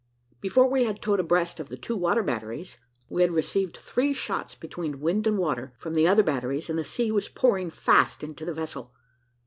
Before 0.39 0.67
we 0.67 0.85
had 0.85 0.99
towed 0.99 1.19
abreast 1.19 1.59
of 1.59 1.69
the 1.69 1.77
two 1.77 1.95
water 1.95 2.23
batteries, 2.23 2.75
we 3.07 3.21
had 3.21 3.33
received 3.35 3.77
three 3.77 4.13
shots 4.13 4.55
between 4.55 4.99
wind 4.99 5.27
and 5.27 5.37
water, 5.37 5.73
from 5.77 5.93
the 5.93 6.07
other 6.07 6.23
batteries, 6.23 6.71
and 6.71 6.79
the 6.79 6.83
sea 6.83 7.11
was 7.11 7.29
pouring 7.29 7.69
fast 7.69 8.23
into 8.23 8.43
the 8.43 8.51
vessel. 8.55 8.93